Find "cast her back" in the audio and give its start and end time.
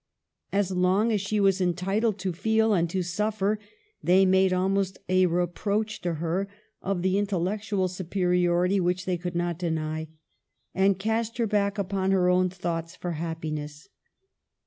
10.97-11.77